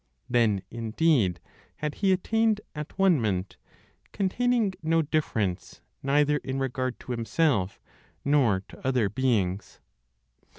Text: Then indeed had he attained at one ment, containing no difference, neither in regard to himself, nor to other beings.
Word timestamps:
Then 0.27 0.63
indeed 0.71 1.39
had 1.75 1.93
he 1.93 2.11
attained 2.11 2.59
at 2.73 2.97
one 2.97 3.21
ment, 3.21 3.57
containing 4.11 4.73
no 4.81 5.03
difference, 5.03 5.81
neither 6.01 6.37
in 6.37 6.57
regard 6.57 6.99
to 7.01 7.11
himself, 7.11 7.79
nor 8.25 8.63
to 8.69 8.81
other 8.87 9.09
beings. 9.09 9.79